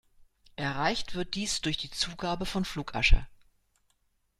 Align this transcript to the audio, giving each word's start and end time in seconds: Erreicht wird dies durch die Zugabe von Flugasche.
Erreicht 0.55 1.13
wird 1.13 1.35
dies 1.35 1.61
durch 1.61 1.77
die 1.77 1.91
Zugabe 1.91 2.47
von 2.47 2.65
Flugasche. 2.65 3.27